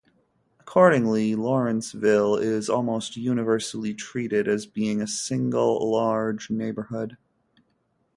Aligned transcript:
Accordingly, 0.59 1.35
Lawrenceville 1.35 2.35
is 2.37 2.69
almost 2.71 3.17
universally 3.17 3.93
treated 3.93 4.47
as 4.47 4.65
being 4.65 4.99
a 4.99 5.05
single 5.05 5.91
large 5.91 6.49
neighborhood. 6.49 7.17